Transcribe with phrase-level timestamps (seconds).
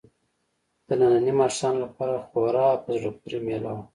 [0.87, 3.83] د ننني ماښام لپاره خورا په زړه پورې مېله وه.